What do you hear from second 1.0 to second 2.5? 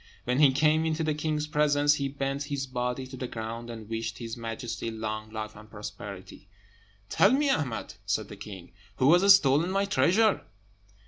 the king's presence, he bent